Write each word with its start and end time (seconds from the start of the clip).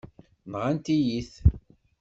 Nɣant-iyi-t. 0.51 1.33